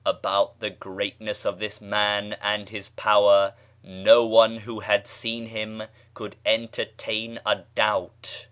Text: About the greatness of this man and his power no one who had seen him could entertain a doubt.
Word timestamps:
About 0.03 0.59
the 0.61 0.71
greatness 0.71 1.45
of 1.45 1.59
this 1.59 1.79
man 1.79 2.33
and 2.41 2.67
his 2.69 2.89
power 2.89 3.53
no 3.83 4.25
one 4.25 4.57
who 4.57 4.79
had 4.79 5.05
seen 5.05 5.45
him 5.45 5.83
could 6.15 6.37
entertain 6.43 7.39
a 7.45 7.57
doubt. 7.75 8.39